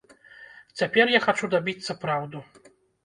[0.81, 2.37] Цяпер я хачу дабіцца праўду.